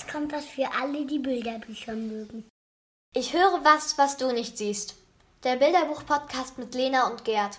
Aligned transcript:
jetzt 0.00 0.10
kommt 0.10 0.32
was 0.32 0.46
für 0.46 0.66
alle, 0.80 1.06
die 1.06 1.18
Bilderbücher 1.18 1.94
mögen. 1.94 2.44
Ich 3.14 3.34
höre 3.34 3.60
was, 3.64 3.98
was 3.98 4.16
du 4.16 4.32
nicht 4.32 4.56
siehst. 4.56 4.96
Der 5.44 5.56
Bilderbuch-Podcast 5.56 6.58
mit 6.58 6.74
Lena 6.74 7.08
und 7.08 7.24
Gerd. 7.24 7.58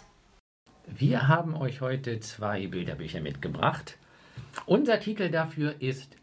Wir 0.87 1.27
haben 1.27 1.55
euch 1.55 1.81
heute 1.81 2.19
zwei 2.19 2.67
Bilderbücher 2.67 3.21
mitgebracht. 3.21 3.97
Unser 4.65 4.99
Titel 4.99 5.29
dafür 5.29 5.75
ist 5.81 6.15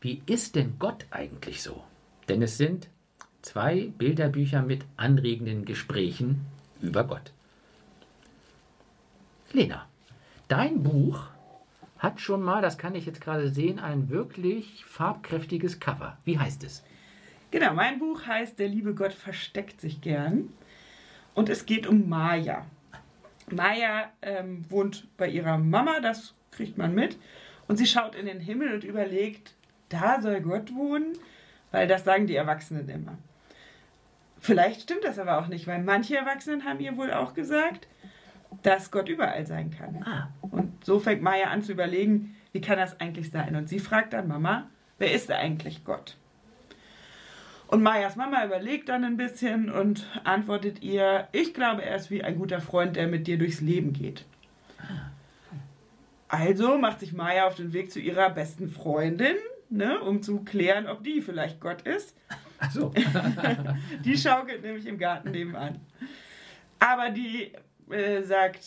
Wie 0.00 0.22
ist 0.26 0.54
denn 0.54 0.78
Gott 0.78 1.06
eigentlich 1.10 1.62
so? 1.62 1.82
Denn 2.28 2.40
es 2.40 2.56
sind 2.56 2.88
zwei 3.42 3.92
Bilderbücher 3.98 4.62
mit 4.62 4.84
anregenden 4.96 5.64
Gesprächen 5.64 6.46
über 6.80 7.04
Gott. 7.04 7.32
Lena, 9.52 9.86
dein 10.46 10.82
Buch 10.82 11.26
hat 11.98 12.20
schon 12.20 12.42
mal, 12.42 12.62
das 12.62 12.78
kann 12.78 12.94
ich 12.94 13.06
jetzt 13.06 13.20
gerade 13.20 13.48
sehen, 13.50 13.78
ein 13.78 14.08
wirklich 14.08 14.84
farbkräftiges 14.84 15.80
Cover. 15.80 16.16
Wie 16.24 16.38
heißt 16.38 16.64
es? 16.64 16.84
Genau, 17.50 17.74
mein 17.74 17.98
Buch 17.98 18.26
heißt 18.26 18.58
Der 18.58 18.68
liebe 18.68 18.94
Gott 18.94 19.12
versteckt 19.12 19.80
sich 19.80 20.00
gern. 20.00 20.50
Und 21.34 21.48
es 21.48 21.66
geht 21.66 21.86
um 21.86 22.08
Maya. 22.08 22.66
Maya 23.50 24.10
ähm, 24.22 24.64
wohnt 24.68 25.06
bei 25.16 25.28
ihrer 25.28 25.58
Mama, 25.58 26.00
das 26.00 26.34
kriegt 26.50 26.78
man 26.78 26.94
mit. 26.94 27.16
Und 27.66 27.76
sie 27.76 27.86
schaut 27.86 28.14
in 28.14 28.26
den 28.26 28.40
Himmel 28.40 28.74
und 28.74 28.84
überlegt, 28.84 29.54
da 29.88 30.20
soll 30.20 30.40
Gott 30.40 30.74
wohnen, 30.74 31.12
weil 31.70 31.86
das 31.86 32.04
sagen 32.04 32.26
die 32.26 32.36
Erwachsenen 32.36 32.88
immer. 32.88 33.18
Vielleicht 34.40 34.82
stimmt 34.82 35.04
das 35.04 35.18
aber 35.18 35.38
auch 35.38 35.48
nicht, 35.48 35.66
weil 35.66 35.82
manche 35.82 36.16
Erwachsenen 36.16 36.64
haben 36.64 36.80
ihr 36.80 36.96
wohl 36.96 37.12
auch 37.12 37.34
gesagt, 37.34 37.88
dass 38.62 38.90
Gott 38.90 39.08
überall 39.08 39.46
sein 39.46 39.70
kann. 39.70 40.02
Ah. 40.04 40.28
Und 40.42 40.84
so 40.84 40.98
fängt 40.98 41.22
Maya 41.22 41.48
an 41.48 41.62
zu 41.62 41.72
überlegen, 41.72 42.34
wie 42.52 42.60
kann 42.60 42.78
das 42.78 43.00
eigentlich 43.00 43.30
sein? 43.30 43.56
Und 43.56 43.68
sie 43.68 43.78
fragt 43.78 44.12
dann 44.12 44.28
Mama, 44.28 44.68
wer 44.98 45.12
ist 45.12 45.30
eigentlich 45.30 45.84
Gott? 45.84 46.16
Und 47.68 47.82
Mayas 47.82 48.16
Mama 48.16 48.44
überlegt 48.46 48.88
dann 48.88 49.04
ein 49.04 49.18
bisschen 49.18 49.70
und 49.70 50.06
antwortet 50.24 50.82
ihr, 50.82 51.28
ich 51.32 51.52
glaube, 51.52 51.84
er 51.84 51.96
ist 51.96 52.10
wie 52.10 52.24
ein 52.24 52.38
guter 52.38 52.62
Freund, 52.62 52.96
der 52.96 53.06
mit 53.06 53.26
dir 53.26 53.36
durchs 53.36 53.60
Leben 53.60 53.92
geht. 53.92 54.24
Also 56.28 56.78
macht 56.78 57.00
sich 57.00 57.12
Maya 57.12 57.46
auf 57.46 57.56
den 57.56 57.74
Weg 57.74 57.92
zu 57.92 58.00
ihrer 58.00 58.30
besten 58.30 58.70
Freundin, 58.70 59.36
ne, 59.68 60.00
um 60.00 60.22
zu 60.22 60.44
klären, 60.44 60.86
ob 60.86 61.04
die 61.04 61.20
vielleicht 61.20 61.60
Gott 61.60 61.82
ist. 61.82 62.16
Ach 62.58 62.70
so. 62.70 62.92
Die 64.04 64.16
schaukelt 64.16 64.62
nämlich 64.62 64.86
im 64.86 64.98
Garten 64.98 65.30
nebenan. 65.30 65.80
Aber 66.80 67.10
die 67.10 67.52
äh, 67.90 68.22
sagt, 68.22 68.60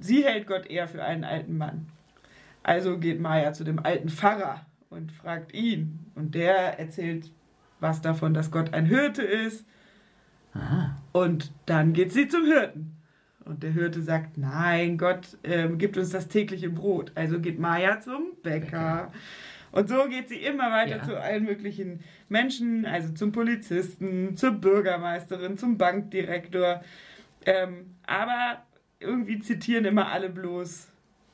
sie 0.00 0.24
hält 0.24 0.46
Gott 0.46 0.66
eher 0.66 0.88
für 0.88 1.02
einen 1.04 1.24
alten 1.24 1.56
Mann. 1.58 1.86
Also 2.62 2.98
geht 2.98 3.20
Maya 3.20 3.52
zu 3.52 3.64
dem 3.64 3.78
alten 3.78 4.08
Pfarrer 4.08 4.64
und 4.90 5.12
fragt 5.12 5.52
ihn. 5.52 6.06
Und 6.14 6.34
der 6.34 6.78
erzählt 6.78 7.30
was 7.80 8.00
davon, 8.00 8.32
dass 8.34 8.50
Gott 8.50 8.72
ein 8.72 8.86
Hirte 8.86 9.22
ist. 9.22 9.66
Aha. 10.54 10.96
Und 11.12 11.52
dann 11.66 11.92
geht 11.92 12.12
sie 12.12 12.28
zum 12.28 12.44
Hirten. 12.46 12.96
Und 13.44 13.62
der 13.62 13.72
Hirte 13.72 14.00
sagt, 14.02 14.38
nein, 14.38 14.96
Gott 14.96 15.36
ähm, 15.42 15.76
gibt 15.76 15.98
uns 15.98 16.10
das 16.10 16.28
tägliche 16.28 16.70
Brot. 16.70 17.12
Also 17.14 17.40
geht 17.40 17.58
Maya 17.58 18.00
zum 18.00 18.32
Bäcker. 18.42 19.10
Bäcker. 19.10 19.12
Und 19.72 19.88
so 19.88 20.06
geht 20.08 20.28
sie 20.28 20.36
immer 20.36 20.70
weiter 20.70 20.98
Ja. 20.98 21.02
zu 21.04 21.20
allen 21.20 21.44
möglichen 21.44 22.00
Menschen, 22.28 22.86
also 22.86 23.12
zum 23.12 23.32
Polizisten, 23.32 24.36
zur 24.36 24.52
Bürgermeisterin, 24.52 25.58
zum 25.58 25.76
Bankdirektor. 25.76 26.82
Ähm, 27.46 27.96
aber 28.06 28.62
irgendwie 29.00 29.38
zitieren 29.40 29.84
immer 29.84 30.08
alle 30.10 30.30
bloß, 30.30 30.88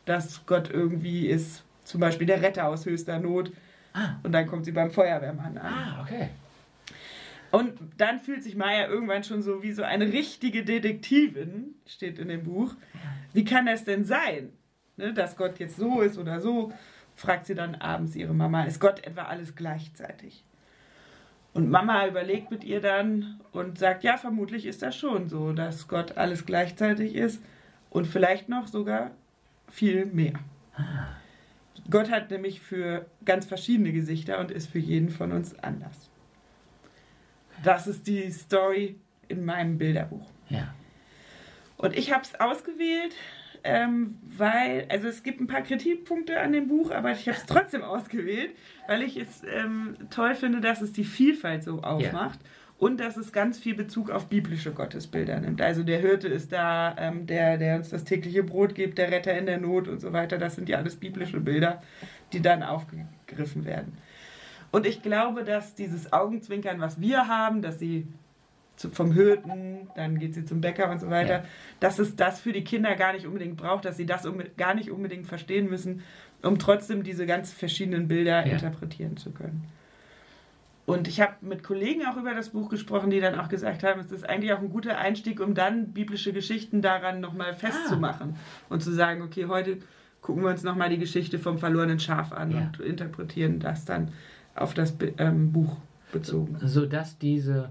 dass 0.05 0.44
Gott 0.47 0.70
irgendwie 0.70 1.28
ist, 1.28 1.64
zum 1.84 2.00
Beispiel 2.00 2.27
der 2.27 2.42
Retter 2.42 2.67
aus 2.67 2.86
höchster 2.86 3.19
Not. 3.19 3.52
Ah. 3.92 4.17
Und 4.22 4.33
dann 4.33 4.47
kommt 4.47 4.64
sie 4.64 4.72
beim 4.72 4.91
Feuerwehrmann 4.91 5.58
an. 5.58 5.72
Ah, 5.72 6.02
okay. 6.02 6.30
Und 7.50 7.78
dann 7.97 8.20
fühlt 8.20 8.44
sich 8.44 8.55
Maya 8.56 8.86
irgendwann 8.86 9.25
schon 9.25 9.42
so 9.42 9.62
wie 9.62 9.72
so 9.72 9.83
eine 9.83 10.12
richtige 10.12 10.64
Detektivin, 10.64 11.75
steht 11.86 12.19
in 12.19 12.28
dem 12.28 12.45
Buch. 12.45 12.74
Wie 13.33 13.45
kann 13.45 13.67
das 13.67 13.85
denn 13.85 14.05
sein, 14.05 14.51
ne, 14.96 15.12
dass 15.12 15.36
Gott 15.36 15.58
jetzt 15.58 15.77
so 15.77 16.01
ist 16.01 16.17
oder 16.18 16.40
so? 16.40 16.73
Fragt 17.17 17.46
sie 17.46 17.55
dann 17.55 17.74
abends 17.74 18.14
ihre 18.14 18.35
Mama, 18.35 18.64
ist 18.64 18.80
Gott 18.80 19.05
etwa 19.05 19.24
alles 19.24 19.56
gleichzeitig? 19.56 20.45
Und 21.52 21.68
Mama 21.68 22.06
überlegt 22.06 22.50
mit 22.50 22.64
ihr 22.64 22.80
dann 22.80 23.40
und 23.52 23.78
sagt, 23.78 24.05
ja, 24.05 24.16
vermutlich 24.16 24.66
ist 24.66 24.83
das 24.83 24.96
schon 24.96 25.28
so, 25.28 25.52
dass 25.52 25.88
Gott 25.88 26.16
alles 26.16 26.46
gleichzeitig 26.46 27.14
ist 27.14 27.42
und 27.90 28.06
vielleicht 28.06 28.48
noch 28.48 28.68
sogar 28.68 29.11
viel 29.68 30.06
mehr. 30.06 30.34
Gott 31.90 32.11
hat 32.11 32.30
nämlich 32.30 32.61
für 32.61 33.06
ganz 33.24 33.46
verschiedene 33.46 33.92
Gesichter 33.92 34.38
und 34.38 34.52
ist 34.52 34.70
für 34.70 34.78
jeden 34.78 35.11
von 35.11 35.33
uns 35.33 35.58
anders. 35.58 36.08
Das 37.64 37.86
ist 37.86 38.06
die 38.06 38.30
Story 38.30 38.96
in 39.28 39.44
meinem 39.44 39.77
Bilderbuch. 39.77 40.27
Ja. 40.48 40.72
Und 41.77 41.96
ich 41.96 42.12
habe 42.12 42.22
es 42.22 42.38
ausgewählt, 42.38 43.14
ähm, 43.65 44.17
weil, 44.23 44.87
also 44.89 45.09
es 45.09 45.23
gibt 45.23 45.41
ein 45.41 45.47
paar 45.47 45.63
Kritikpunkte 45.63 46.41
an 46.41 46.53
dem 46.53 46.69
Buch, 46.69 46.91
aber 46.91 47.13
ich 47.13 47.29
habe 47.29 47.37
es 47.37 47.47
trotzdem 47.47 47.83
ausgewählt, 47.83 48.51
weil 48.87 49.03
ich 49.03 49.17
es 49.17 49.43
ähm, 49.45 49.97
toll 50.11 50.35
finde, 50.35 50.61
dass 50.61 50.81
es 50.81 50.93
die 50.93 51.05
Vielfalt 51.05 51.65
so 51.65 51.83
aufmacht 51.83 52.41
und 52.79 52.98
dass 52.98 53.19
es 53.19 53.33
ganz 53.33 53.59
viel 53.59 53.75
Bezug 53.75 54.11
auf 54.11 54.29
biblische 54.29 54.73
Gottesbilder 54.73 55.39
nimmt. 55.39 55.61
Also 55.61 55.83
der 55.83 55.98
Hirte 55.98 56.29
ist 56.29 56.51
da, 56.51 56.97
ähm, 56.98 57.27
der, 57.27 57.59
der 57.59 57.77
uns 57.77 57.91
das 57.91 58.05
tägliche 58.05 58.43
Brot 58.43 58.75
gibt, 58.75 58.97
der 58.97 59.11
Retter 59.11 59.37
in 59.37 59.47
der 59.47 59.59
Not 59.59 59.87
und 59.87 60.01
so 60.01 60.15
weiter. 60.15 60.39
Das 60.39 60.57
sind 60.57 60.69
ja 60.69 60.79
alles 60.79 60.97
biblische 60.97 61.41
Bilder, 61.41 61.83
die 62.33 62.41
dann 62.41 62.63
aufgegriffen 62.63 63.67
werden. 63.67 63.98
Und 64.71 64.87
ich 64.87 65.03
glaube, 65.03 65.45
dass 65.45 65.75
dieses 65.75 66.13
Augenzwinkern, 66.13 66.81
was 66.81 67.01
wir 67.01 67.29
haben, 67.29 67.61
dass 67.61 67.79
sie 67.79 68.07
zu, 68.80 68.91
vom 68.91 69.13
Hirten, 69.13 69.89
dann 69.95 70.18
geht 70.18 70.35
sie 70.35 70.45
zum 70.45 70.61
Bäcker 70.61 70.91
und 70.91 71.01
so 71.01 71.11
weiter, 71.11 71.39
Ja. 71.41 71.45
dass 71.80 71.98
es 71.98 72.17
das 72.17 72.41
für 72.41 72.52
die 72.52 72.64
Kinder 72.64 72.95
gar 72.96 73.13
nicht 73.13 73.27
unbedingt 73.27 73.57
braucht, 73.57 73.85
dass 73.85 73.96
sie 73.96 74.07
das 74.07 74.24
um, 74.27 74.42
gar 74.57 74.74
nicht 74.74 74.91
unbedingt 74.91 75.27
verstehen 75.27 75.68
müssen, 75.68 76.02
um 76.42 76.58
trotzdem 76.58 77.02
diese 77.02 77.27
ganz 77.27 77.52
verschiedenen 77.52 78.08
Bilder 78.08 78.46
Ja. 78.46 78.55
interpretieren 78.55 79.17
zu 79.17 79.30
können. 79.33 79.64
Und 80.86 81.07
ich 81.07 81.20
habe 81.20 81.35
mit 81.42 81.63
Kollegen 81.63 82.05
auch 82.07 82.17
über 82.17 82.35
das 82.35 82.48
Buch 82.48 82.68
gesprochen, 82.68 83.11
die 83.11 83.20
dann 83.20 83.39
auch 83.39 83.48
gesagt 83.48 83.85
haben, 83.85 84.01
es 84.01 84.11
ist 84.11 84.29
eigentlich 84.29 84.52
auch 84.52 84.58
ein 84.58 84.70
guter 84.70 84.98
Einstieg, 84.98 85.39
um 85.41 85.55
dann 85.55 85.92
biblische 85.92 86.33
Geschichten 86.33 86.83
daran 86.83 87.20
nochmal 87.20 87.55
festzumachen 87.55 88.36
und 88.70 88.83
zu 88.83 88.91
sagen, 88.91 89.23
okay, 89.23 89.45
heute 89.47 89.77
gucken 90.20 90.42
wir 90.42 90.51
uns 90.51 90.64
nochmal 90.64 90.89
die 90.89 90.98
Geschichte 90.98 91.39
vom 91.39 91.58
verlorenen 91.58 92.01
Schaf 92.01 92.33
an 92.33 92.51
Ja. 92.51 92.58
und 92.61 92.80
interpretieren 92.80 93.61
das 93.61 93.85
dann 93.85 94.11
auf 94.57 94.74
das 94.74 94.97
ähm, 95.18 95.52
Buch 95.52 95.77
bezogen. 96.12 96.57
Sodass 96.61 97.18
diese 97.18 97.70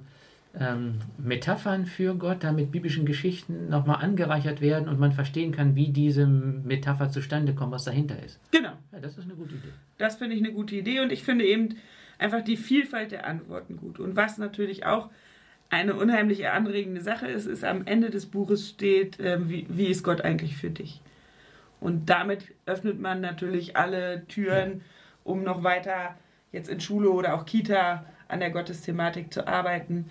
ähm, 0.57 0.99
Metaphern 1.17 1.85
für 1.85 2.15
Gott 2.15 2.43
dann 2.43 2.55
mit 2.55 2.71
biblischen 2.71 3.05
Geschichten 3.05 3.69
nochmal 3.69 4.03
angereichert 4.03 4.61
werden 4.61 4.89
und 4.89 4.99
man 4.99 5.11
verstehen 5.11 5.51
kann, 5.51 5.75
wie 5.75 5.89
diese 5.89 6.25
Metapher 6.25 7.09
zustande 7.09 7.53
kommt, 7.53 7.71
was 7.71 7.83
dahinter 7.83 8.21
ist. 8.23 8.39
Genau. 8.51 8.71
Ja, 8.91 8.99
das 8.99 9.17
ist 9.17 9.25
eine 9.25 9.35
gute 9.35 9.55
Idee. 9.55 9.69
Das 9.97 10.15
finde 10.15 10.35
ich 10.35 10.41
eine 10.41 10.51
gute 10.51 10.75
Idee 10.75 11.01
und 11.01 11.11
ich 11.11 11.23
finde 11.23 11.45
eben 11.45 11.75
einfach 12.17 12.43
die 12.43 12.57
Vielfalt 12.57 13.11
der 13.11 13.27
Antworten 13.27 13.77
gut. 13.77 13.99
Und 13.99 14.15
was 14.15 14.37
natürlich 14.37 14.85
auch 14.85 15.09
eine 15.69 15.93
unheimlich 15.95 16.47
anregende 16.47 17.01
Sache 17.01 17.27
ist, 17.27 17.45
ist 17.45 17.63
am 17.63 17.85
Ende 17.85 18.09
des 18.09 18.25
Buches 18.25 18.69
steht, 18.69 19.19
ähm, 19.19 19.49
wie, 19.49 19.67
wie 19.69 19.87
ist 19.87 20.03
Gott 20.03 20.21
eigentlich 20.21 20.57
für 20.57 20.71
dich? 20.71 21.01
Und 21.79 22.09
damit 22.09 22.45
öffnet 22.65 22.99
man 22.99 23.21
natürlich 23.21 23.77
alle 23.77 24.25
Türen, 24.27 24.81
um 25.23 25.43
noch 25.43 25.63
weiter 25.63 26.15
jetzt 26.51 26.69
in 26.69 26.81
Schule 26.81 27.11
oder 27.11 27.35
auch 27.35 27.45
Kita 27.45 28.05
an 28.27 28.39
der 28.39 28.49
Gottesthematik 28.49 29.31
zu 29.33 29.47
arbeiten. 29.47 30.09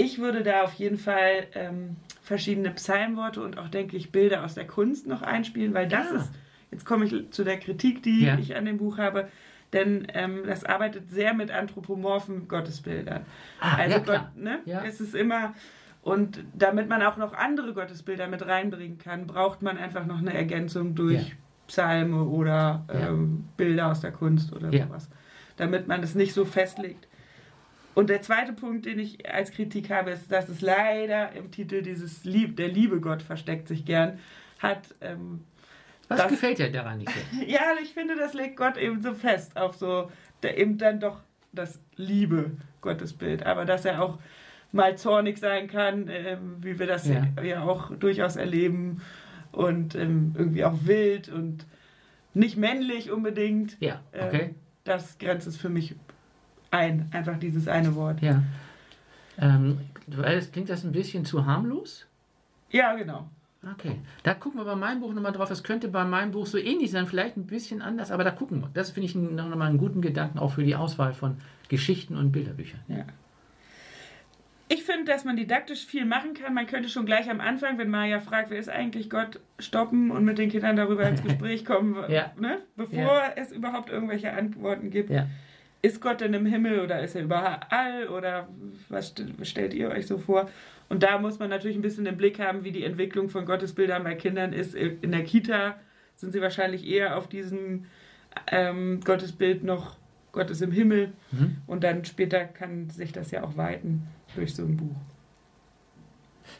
Ich 0.00 0.18
würde 0.18 0.42
da 0.42 0.62
auf 0.62 0.72
jeden 0.74 0.96
Fall 0.98 1.46
ähm, 1.54 1.96
verschiedene 2.22 2.70
Psalmworte 2.70 3.42
und 3.42 3.58
auch, 3.58 3.68
denke 3.68 3.96
ich, 3.96 4.10
Bilder 4.12 4.44
aus 4.44 4.54
der 4.54 4.66
Kunst 4.66 5.06
noch 5.06 5.22
einspielen, 5.22 5.74
weil 5.74 5.88
das 5.88 6.10
Ja. 6.10 6.16
ist, 6.16 6.30
jetzt 6.70 6.86
komme 6.86 7.04
ich 7.04 7.30
zu 7.30 7.44
der 7.44 7.58
Kritik, 7.58 8.02
die 8.02 8.24
Ja. 8.24 8.38
ich 8.38 8.56
an 8.56 8.64
dem 8.64 8.78
Buch 8.78 8.98
habe, 8.98 9.28
denn 9.72 10.06
ähm, 10.14 10.42
das 10.46 10.64
arbeitet 10.64 11.10
sehr 11.10 11.34
mit 11.34 11.50
anthropomorphen 11.50 12.48
Gottesbildern. 12.48 13.24
Ah, 13.60 13.76
also 13.76 13.98
ja. 13.98 14.02
Gott, 14.04 14.36
ne? 14.36 14.58
Ja. 14.64 14.82
Es 14.84 15.00
ist 15.00 15.14
immer, 15.14 15.54
und 16.02 16.42
damit 16.54 16.88
man 16.88 17.02
auch 17.02 17.16
noch 17.16 17.34
andere 17.34 17.74
Gottesbilder 17.74 18.26
mit 18.26 18.46
reinbringen 18.46 18.98
kann, 18.98 19.26
braucht 19.26 19.62
man 19.62 19.76
einfach 19.78 20.06
noch 20.06 20.18
eine 20.18 20.32
Ergänzung 20.34 20.94
durch. 20.94 21.36
Psalme 21.68 22.24
oder 22.24 22.84
ähm, 22.92 23.44
Bilder 23.56 23.92
aus 23.92 24.00
der 24.00 24.10
Kunst 24.10 24.52
oder 24.52 24.72
sowas. 24.72 25.08
Damit 25.56 25.86
man 25.86 26.02
es 26.02 26.16
nicht 26.16 26.34
so 26.34 26.44
festlegt. 26.44 27.06
Und 28.00 28.08
der 28.08 28.22
zweite 28.22 28.54
Punkt, 28.54 28.86
den 28.86 28.98
ich 28.98 29.30
als 29.30 29.50
Kritik 29.50 29.90
habe, 29.90 30.10
ist, 30.12 30.32
dass 30.32 30.48
es 30.48 30.62
leider 30.62 31.32
im 31.32 31.50
Titel 31.50 31.82
dieses 31.82 32.24
Lieb, 32.24 32.56
der 32.56 32.68
liebe 32.68 32.98
Gott 32.98 33.20
versteckt 33.20 33.68
sich 33.68 33.84
gern 33.84 34.18
hat. 34.58 34.94
Ähm, 35.02 35.44
Was 36.08 36.18
Das- 36.20 36.30
gefällt 36.30 36.58
dir 36.58 36.72
daran 36.72 36.96
nicht? 36.98 37.10
so? 37.32 37.42
ja, 37.46 37.60
ich 37.82 37.92
finde, 37.92 38.16
das 38.16 38.32
legt 38.32 38.56
Gott 38.56 38.78
eben 38.78 39.02
so 39.02 39.12
fest 39.12 39.54
auf 39.58 39.76
so, 39.76 40.10
der 40.42 40.56
eben 40.56 40.78
dann 40.78 40.98
doch 40.98 41.20
das 41.52 41.78
liebe 41.96 42.52
Gottesbild. 42.80 43.44
Aber 43.44 43.66
dass 43.66 43.84
er 43.84 44.02
auch 44.02 44.18
mal 44.72 44.96
zornig 44.96 45.36
sein 45.38 45.68
kann, 45.68 46.08
ähm, 46.08 46.56
wie 46.62 46.78
wir 46.78 46.86
das 46.86 47.06
Ja. 47.06 47.26
ja. 47.42 47.62
auch 47.64 47.94
durchaus 47.94 48.36
erleben 48.36 49.02
und 49.52 49.94
ähm, 49.94 50.34
irgendwie 50.38 50.64
auch 50.64 50.78
wild 50.84 51.28
und 51.28 51.66
nicht 52.32 52.56
männlich 52.56 53.10
unbedingt. 53.10 53.76
Ja, 53.80 54.00
Ähm, 54.14 54.26
okay. 54.26 54.54
das 54.84 55.18
grenzt 55.18 55.46
es 55.46 55.56
für 55.58 55.68
mich 55.68 55.96
ein, 56.70 57.08
einfach 57.12 57.38
dieses 57.38 57.68
eine 57.68 57.94
Wort. 57.94 58.20
Ja. 58.22 58.42
Ähm, 59.38 59.80
weil 60.06 60.36
es 60.38 60.50
klingt 60.52 60.68
das 60.68 60.84
ein 60.84 60.92
bisschen 60.92 61.24
zu 61.24 61.46
harmlos? 61.46 62.06
Ja, 62.70 62.94
genau. 62.94 63.28
Okay, 63.74 63.96
da 64.22 64.32
gucken 64.32 64.58
wir 64.60 64.64
bei 64.64 64.74
meinem 64.74 65.00
Buch 65.00 65.12
nochmal 65.12 65.32
drauf. 65.32 65.48
Das 65.50 65.62
könnte 65.62 65.88
bei 65.88 66.04
meinem 66.04 66.30
Buch 66.30 66.46
so 66.46 66.56
ähnlich 66.56 66.90
sein, 66.90 67.06
vielleicht 67.06 67.36
ein 67.36 67.46
bisschen 67.46 67.82
anders, 67.82 68.10
aber 68.10 68.24
da 68.24 68.30
gucken 68.30 68.62
wir. 68.62 68.70
Das 68.72 68.90
finde 68.90 69.06
ich 69.06 69.14
nochmal 69.14 69.68
einen 69.68 69.76
guten 69.78 70.00
Gedanken 70.00 70.38
auch 70.38 70.52
für 70.52 70.62
die 70.64 70.76
Auswahl 70.76 71.12
von 71.12 71.36
Geschichten 71.68 72.16
und 72.16 72.32
Bilderbüchern. 72.32 72.80
Ja. 72.88 73.04
Ich 74.68 74.84
finde, 74.84 75.04
dass 75.12 75.24
man 75.24 75.36
didaktisch 75.36 75.84
viel 75.84 76.04
machen 76.06 76.32
kann. 76.34 76.54
Man 76.54 76.66
könnte 76.66 76.88
schon 76.88 77.04
gleich 77.04 77.28
am 77.28 77.40
Anfang, 77.40 77.76
wenn 77.76 77.90
Maja 77.90 78.20
fragt, 78.20 78.50
wer 78.50 78.58
ist 78.58 78.68
eigentlich 78.70 79.10
Gott, 79.10 79.40
stoppen 79.58 80.10
und 80.12 80.24
mit 80.24 80.38
den 80.38 80.48
Kindern 80.48 80.76
darüber 80.76 81.06
ins 81.08 81.22
Gespräch 81.24 81.64
kommen, 81.64 81.96
Ja. 82.08 82.30
ne? 82.38 82.58
bevor 82.76 82.96
Ja. 83.02 83.32
es 83.36 83.50
überhaupt 83.52 83.90
irgendwelche 83.90 84.32
Antworten 84.32 84.90
gibt. 84.90 85.10
Ja. 85.10 85.26
Ist 85.82 86.00
Gott 86.02 86.20
denn 86.20 86.34
im 86.34 86.44
Himmel 86.46 86.80
oder 86.80 87.02
ist 87.02 87.14
er 87.14 87.22
überall 87.22 88.08
oder 88.08 88.48
was 88.88 89.14
st- 89.16 89.44
stellt 89.44 89.72
ihr 89.74 89.88
euch 89.90 90.06
so 90.06 90.18
vor? 90.18 90.50
Und 90.88 91.02
da 91.02 91.18
muss 91.18 91.38
man 91.38 91.48
natürlich 91.48 91.76
ein 91.76 91.82
bisschen 91.82 92.04
im 92.06 92.16
Blick 92.16 92.38
haben, 92.38 92.64
wie 92.64 92.72
die 92.72 92.84
Entwicklung 92.84 93.28
von 93.30 93.46
Gottesbildern 93.46 94.04
bei 94.04 94.14
Kindern 94.14 94.52
ist. 94.52 94.74
In 94.74 95.12
der 95.12 95.24
Kita 95.24 95.76
sind 96.16 96.32
sie 96.32 96.40
wahrscheinlich 96.42 96.86
eher 96.86 97.16
auf 97.16 97.28
diesem 97.28 97.86
ähm, 98.50 99.00
Gottesbild 99.04 99.64
noch 99.64 99.96
Gott 100.32 100.50
ist 100.50 100.62
im 100.62 100.70
Himmel 100.70 101.12
Mhm. 101.32 101.56
und 101.66 101.82
dann 101.82 102.04
später 102.04 102.44
kann 102.44 102.88
sich 102.90 103.12
das 103.12 103.30
ja 103.32 103.42
auch 103.42 103.56
weiten 103.56 104.06
durch 104.36 104.54
so 104.54 104.62
ein 104.62 104.76
Buch. 104.76 104.96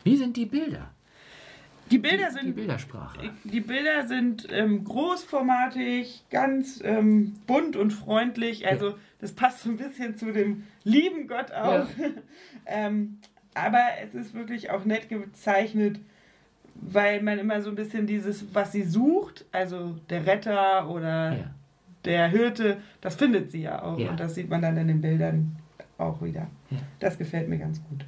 Wie 0.03 0.17
sind 0.17 0.37
die 0.37 0.47
Bilder? 0.47 0.91
Die 1.91 1.99
Bilder 1.99 2.29
Die 2.31 2.35
sind 2.35 2.55
Bildersprache. 2.57 3.31
Die 3.45 3.61
Bilder 3.61 4.07
sind 4.07 4.47
ähm, 4.51 4.85
großformatig, 4.85 6.25
ganz 6.31 6.81
ähm, 6.85 7.35
bunt 7.47 7.77
und 7.77 7.91
freundlich. 7.93 8.67
Also 8.69 8.95
das 9.21 9.33
passt 9.33 9.61
so 9.61 9.71
ein 9.71 9.77
bisschen 9.77 10.17
zu 10.17 10.33
dem 10.33 10.65
lieben 10.85 11.27
Gott 11.29 11.53
auch. 11.53 11.87
ähm, 12.67 13.19
aber 13.55 13.81
es 14.03 14.15
ist 14.15 14.35
wirklich 14.35 14.71
auch 14.71 14.85
nett 14.85 15.09
gezeichnet, 15.09 15.99
weil 16.75 17.23
man 17.23 17.39
immer 17.39 17.61
so 17.61 17.71
ein 17.71 17.77
bisschen 17.77 18.07
dieses, 18.07 18.55
was 18.55 18.73
sie 18.73 18.83
sucht, 18.85 19.45
also 19.53 19.97
der 20.09 20.25
Retter 20.27 20.89
oder 20.89 21.33
Ja. 21.37 21.55
der 22.05 22.29
Hirte, 22.29 22.79
das 23.01 23.17
findet 23.17 23.51
sie 23.51 23.63
ja 23.63 23.83
auch. 23.83 23.99
Ja. 23.99 24.11
Und 24.11 24.21
das 24.21 24.35
sieht 24.35 24.49
man 24.49 24.63
dann 24.63 24.77
in 24.77 24.89
den 24.89 25.01
Bildern 25.01 25.57
auch 25.99 26.23
wieder. 26.23 26.47
Ja. 26.71 26.79
Das 27.01 27.19
gefällt 27.19 27.49
mir 27.49 27.59
ganz 27.59 27.83
gut. 27.89 28.05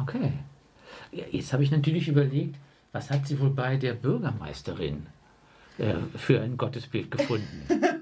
Okay. 0.00 0.32
Ja, 1.12 1.24
jetzt 1.30 1.52
habe 1.52 1.62
ich 1.62 1.70
natürlich 1.70 2.08
überlegt, 2.08 2.56
was 2.92 3.10
hat 3.10 3.26
sie 3.26 3.38
wohl 3.40 3.50
bei 3.50 3.76
der 3.76 3.94
Bürgermeisterin 3.94 5.06
äh, 5.78 5.94
für 6.16 6.40
ein 6.40 6.56
Gottesbild 6.56 7.10
gefunden? 7.10 7.66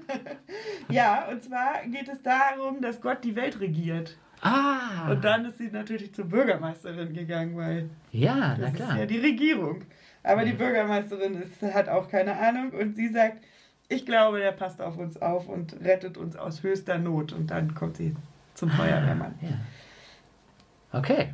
Ja, 0.89 1.27
und 1.29 1.43
zwar 1.43 1.85
geht 1.85 2.07
es 2.07 2.21
darum, 2.21 2.81
dass 2.81 3.01
Gott 3.01 3.23
die 3.23 3.35
Welt 3.35 3.59
regiert. 3.59 4.17
ah! 4.41 5.09
Und 5.09 5.23
dann 5.23 5.45
ist 5.45 5.57
sie 5.57 5.69
natürlich 5.69 6.13
zur 6.13 6.25
Bürgermeisterin 6.25 7.13
gegangen, 7.13 7.55
weil 7.57 7.89
ja, 8.11 8.55
das 8.55 8.73
ist 8.73 8.79
ja 8.79 9.05
die 9.05 9.19
Regierung. 9.19 9.83
Aber 10.23 10.45
die 10.45 10.53
Bürgermeisterin 10.53 11.41
ist, 11.41 11.61
hat 11.73 11.89
auch 11.89 12.09
keine 12.09 12.37
Ahnung 12.37 12.71
und 12.71 12.95
sie 12.95 13.09
sagt, 13.09 13.43
ich 13.89 14.05
glaube, 14.05 14.39
der 14.39 14.53
passt 14.53 14.81
auf 14.81 14.97
uns 14.97 15.21
auf 15.21 15.47
und 15.49 15.73
rettet 15.83 16.17
uns 16.17 16.35
aus 16.35 16.63
höchster 16.63 16.97
Not. 16.97 17.33
Und 17.33 17.51
dann 17.51 17.75
kommt 17.75 17.97
sie 17.97 18.15
zum 18.53 18.69
Feuerwehrmann. 18.69 19.35
Ja. 19.41 20.97
Okay. 20.97 21.33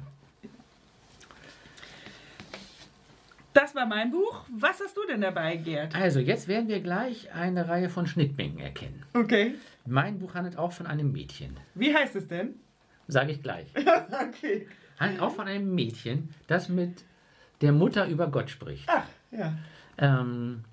Das 3.54 3.74
war 3.76 3.86
mein 3.86 4.12
Buch. 4.12 4.46
Was 4.56 4.80
hast 4.80 4.96
du 4.96 5.02
denn 5.08 5.22
dabei, 5.22 5.56
Gerd? 5.58 5.96
Also, 5.96 6.20
jetzt 6.20 6.48
werden 6.48 6.68
wir 6.68 6.82
gleich 6.82 7.34
eine 7.34 7.68
Reihe 7.68 7.90
von 7.90 8.06
Schnittmengen 8.06 8.60
erkennen. 8.60 9.04
Okay. 9.14 9.56
Mein 9.86 10.20
Buch 10.20 10.36
handelt 10.36 10.58
auch 10.58 10.72
von 10.72 10.86
einem 10.86 11.12
Mädchen. 11.12 11.58
Wie 11.74 11.94
heißt 11.94 12.16
es 12.16 12.28
denn? 12.28 12.56
Sage 13.08 13.32
ich 13.32 13.42
gleich. 13.42 13.68
okay. 13.76 14.68
Handelt 15.00 15.22
auch 15.22 15.34
von 15.34 15.48
einem 15.48 15.74
Mädchen, 15.74 16.30
das 16.48 16.70
mit 16.70 17.04
der 17.62 17.72
Mutter 17.72 18.08
über 18.08 18.28
Gott 18.28 18.50
spricht. 18.50 18.88
Ach, 18.88 19.06
ja. 19.32 19.54
Ähm, 19.98 20.64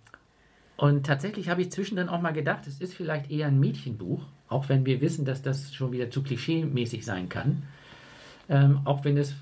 und 0.77 1.07
tatsächlich 1.07 1.49
habe 1.49 1.63
ich 1.63 1.73
zwischendrin 1.73 2.09
auch 2.09 2.21
mal 2.21 2.33
gedacht, 2.33 2.67
es 2.67 2.81
ist 2.81 2.95
vielleicht 2.95 3.31
eher 3.31 3.47
ein 3.47 3.59
Mädchenbuch, 3.59 4.23
auch 4.49 4.69
wenn 4.69 4.85
wir 4.85 5.01
wissen, 5.01 5.25
dass 5.25 5.43
das 5.43 5.75
schon 5.75 5.93
wieder 5.93 6.11
zu 6.11 6.23
klischee-mäßig 6.23 7.05
sein 7.05 7.29
kann. 7.29 7.63
Ähm, 8.49 8.83
auch 8.85 9.05
wenn 9.05 9.17
es 9.17 9.35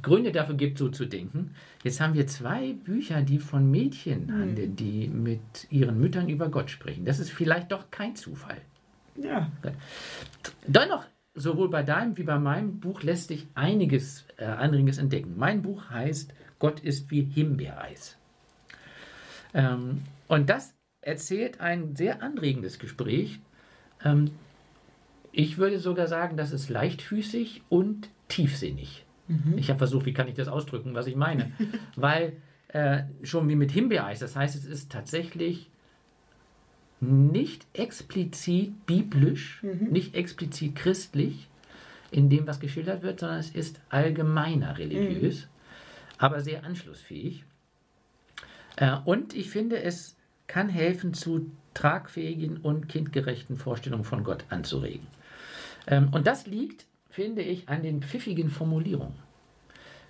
Gründe 0.00 0.32
dafür 0.32 0.56
gibt, 0.56 0.78
so 0.78 0.88
zu 0.88 1.06
denken. 1.06 1.54
Jetzt 1.84 2.00
haben 2.00 2.14
wir 2.14 2.26
zwei 2.26 2.72
Bücher, 2.72 3.22
die 3.22 3.38
von 3.38 3.70
Mädchen 3.70 4.32
handeln, 4.32 4.74
die 4.76 5.08
mit 5.08 5.66
ihren 5.70 6.00
Müttern 6.00 6.28
über 6.28 6.48
Gott 6.48 6.70
sprechen. 6.70 7.04
Das 7.04 7.20
ist 7.20 7.30
vielleicht 7.30 7.70
doch 7.70 7.90
kein 7.90 8.16
Zufall. 8.16 8.60
Ja. 9.16 9.50
Dennoch, 10.66 11.04
sowohl 11.34 11.68
bei 11.68 11.82
deinem 11.82 12.16
wie 12.16 12.22
bei 12.22 12.38
meinem 12.38 12.80
Buch 12.80 13.02
lässt 13.02 13.28
sich 13.28 13.46
einiges 13.54 14.24
äh, 14.38 14.44
Anregendes 14.44 14.98
entdecken. 14.98 15.34
Mein 15.36 15.62
Buch 15.62 15.90
heißt 15.90 16.32
Gott 16.58 16.80
ist 16.80 17.10
wie 17.10 17.22
Himbeereis. 17.22 18.16
Ähm, 19.54 20.02
und 20.28 20.48
das 20.48 20.74
erzählt 21.00 21.60
ein 21.60 21.96
sehr 21.96 22.22
anregendes 22.22 22.78
Gespräch. 22.78 23.40
Ähm, 24.04 24.30
ich 25.32 25.58
würde 25.58 25.78
sogar 25.78 26.06
sagen, 26.06 26.36
das 26.36 26.52
ist 26.52 26.68
leichtfüßig 26.68 27.62
und 27.68 28.08
tiefsinnig. 28.28 29.04
Ich 29.56 29.68
habe 29.68 29.78
versucht, 29.78 30.06
wie 30.06 30.12
kann 30.12 30.28
ich 30.28 30.34
das 30.34 30.48
ausdrücken, 30.48 30.94
was 30.94 31.06
ich 31.06 31.16
meine. 31.16 31.52
Weil 31.96 32.34
äh, 32.68 33.02
schon 33.22 33.48
wie 33.48 33.56
mit 33.56 33.70
Himbeereis, 33.70 34.20
das 34.20 34.36
heißt, 34.36 34.56
es 34.56 34.64
ist 34.64 34.90
tatsächlich 34.90 35.70
nicht 37.00 37.66
explizit 37.72 38.86
biblisch, 38.86 39.60
nicht 39.62 40.14
explizit 40.14 40.76
christlich 40.76 41.48
in 42.12 42.30
dem, 42.30 42.46
was 42.46 42.60
geschildert 42.60 43.02
wird, 43.02 43.20
sondern 43.20 43.40
es 43.40 43.50
ist 43.50 43.80
allgemeiner 43.88 44.78
religiös, 44.78 45.48
aber 46.18 46.40
sehr 46.40 46.64
anschlussfähig. 46.64 47.44
Äh, 48.76 48.96
und 49.04 49.34
ich 49.34 49.50
finde, 49.50 49.82
es 49.82 50.16
kann 50.46 50.68
helfen, 50.68 51.14
zu 51.14 51.50
tragfähigen 51.74 52.58
und 52.58 52.88
kindgerechten 52.88 53.56
Vorstellungen 53.56 54.04
von 54.04 54.22
Gott 54.22 54.44
anzuregen. 54.50 55.06
Ähm, 55.86 56.10
und 56.12 56.26
das 56.26 56.46
liegt, 56.46 56.86
finde 57.12 57.42
ich, 57.42 57.68
an 57.68 57.82
den 57.82 58.02
pfiffigen 58.02 58.50
Formulierungen. 58.50 59.14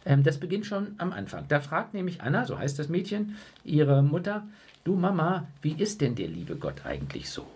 Ähm, 0.07 0.23
das 0.23 0.39
beginnt 0.39 0.67
schon 0.67 0.95
am 0.99 1.13
Anfang. 1.13 1.47
Da 1.49 1.61
fragt 1.61 1.95
nämlich 1.95 2.23
Anna, 2.23 2.47
so 2.47 2.59
heißt 2.59 2.79
das 2.79 2.89
Mädchen, 2.89 3.37
ihre 3.65 4.03
Mutter, 4.03 4.47
du 4.85 4.95
Mama, 4.95 5.49
wie 5.61 5.73
ist 5.73 6.01
denn 6.01 6.15
der 6.15 6.29
liebe 6.29 6.57
Gott 6.57 6.87
eigentlich 6.87 7.29
so? 7.29 7.47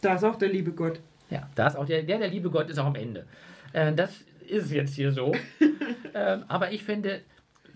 Da 0.00 0.14
ist 0.14 0.24
auch 0.24 0.36
der 0.36 0.48
liebe 0.48 0.72
Gott. 0.72 1.00
Ja, 1.30 1.48
da 1.54 1.66
ist 1.66 1.76
auch 1.76 1.84
der, 1.86 2.02
der, 2.02 2.18
der 2.18 2.28
liebe 2.28 2.50
Gott 2.50 2.70
ist 2.70 2.78
auch 2.78 2.86
am 2.86 2.94
Ende. 2.94 3.26
Äh, 3.72 3.92
das 3.92 4.12
ist 4.48 4.70
jetzt 4.70 4.94
hier 4.94 5.12
so. 5.12 5.34
ähm, 6.14 6.44
aber 6.48 6.72
ich 6.72 6.82
finde, 6.82 7.20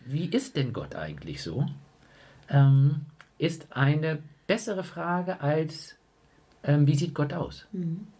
wie 0.06 0.26
ist 0.26 0.56
denn 0.56 0.72
Gott 0.72 0.94
eigentlich 0.94 1.42
so? 1.42 1.66
Ähm, 2.48 3.02
ist 3.38 3.66
eine 3.70 4.18
bessere 4.46 4.84
Frage 4.84 5.40
als, 5.40 5.96
ähm, 6.64 6.86
wie 6.86 6.94
sieht 6.94 7.14
Gott 7.14 7.34
aus? 7.34 7.66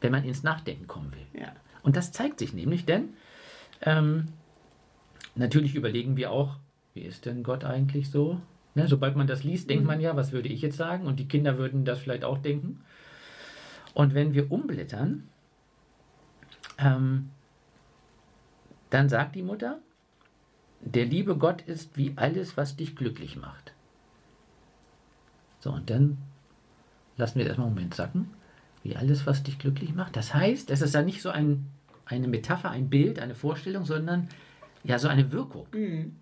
Wenn 0.00 0.12
man 0.12 0.25
ins 0.25 0.42
Nachdenken 0.42 0.87
kommen 0.87 1.12
will. 1.12 1.40
Ja. 1.40 1.52
Und 1.82 1.96
das 1.96 2.12
zeigt 2.12 2.38
sich 2.38 2.52
nämlich, 2.52 2.84
denn 2.84 3.10
ähm, 3.82 4.28
natürlich 5.34 5.75
überlegen 5.75 6.16
wir 6.16 6.30
auch, 6.30 6.56
wie 6.94 7.02
ist 7.02 7.26
denn 7.26 7.42
Gott 7.42 7.64
eigentlich 7.64 8.10
so? 8.10 8.40
Ne, 8.75 8.87
sobald 8.87 9.16
man 9.16 9.26
das 9.26 9.42
liest, 9.42 9.68
denkt 9.68 9.84
man 9.84 10.00
ja, 10.00 10.14
was 10.14 10.32
würde 10.32 10.49
ich 10.49 10.62
jetzt 10.62 10.76
sagen? 10.76 11.06
Und 11.06 11.18
die 11.18 11.26
Kinder 11.26 11.58
würden 11.58 11.84
das 11.84 11.99
vielleicht 11.99 12.25
auch 12.25 12.38
denken. 12.38 12.84
Und 13.94 14.14
wenn 14.14 14.32
wir 14.32 14.52
umblättern, 14.52 15.28
ähm, 16.78 17.30
dann 18.90 19.08
sagt 19.08 19.34
die 19.34 19.42
Mutter, 19.42 19.80
der 20.80 21.04
liebe 21.04 21.37
Gott 21.37 21.62
ist 21.62 21.96
wie 21.96 22.12
alles, 22.16 22.56
was 22.56 22.76
dich 22.76 22.96
glücklich 22.96 23.37
macht. 23.37 23.72
So, 25.60 25.72
und 25.72 25.90
dann 25.90 26.18
lassen 27.16 27.38
wir 27.38 27.46
das 27.46 27.58
mal 27.58 27.64
einen 27.64 27.75
Moment 27.75 27.94
sacken. 27.94 28.30
Wie 28.82 28.96
alles, 28.96 29.26
was 29.26 29.42
dich 29.42 29.58
glücklich 29.58 29.94
macht. 29.94 30.16
Das 30.16 30.34
heißt, 30.34 30.70
es 30.70 30.80
ist 30.80 30.94
ja 30.94 31.02
nicht 31.02 31.20
so 31.22 31.30
ein, 31.30 31.66
eine 32.06 32.28
Metapher, 32.28 32.70
ein 32.70 32.88
Bild, 32.88 33.18
eine 33.18 33.34
Vorstellung, 33.34 33.84
sondern 33.84 34.28
ja 34.84 34.99
so 34.99 35.08
eine 35.08 35.32
Wirkung. 35.32 35.66
Mhm. 35.72 36.16